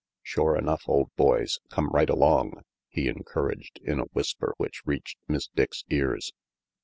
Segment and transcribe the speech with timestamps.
[0.23, 5.47] "Shore enough, old boys, come right along," he encouraged in a whisper which reached Miss
[5.49, 6.33] Dick's ears.